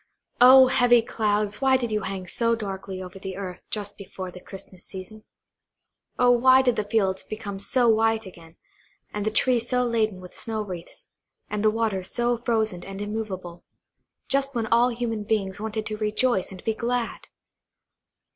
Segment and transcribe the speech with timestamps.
[0.41, 4.39] Oh, heavy clouds, why did you hang so darkly over the earth just before the
[4.39, 5.25] Christmas season?
[6.17, 8.55] Oh, why did the fields become so white again,
[9.13, 11.11] and the trees so laden with snow wreaths,
[11.51, 13.63] and the waters so frozen and immovable,
[14.27, 17.27] just when all human beings wanted to rejoice and be glad?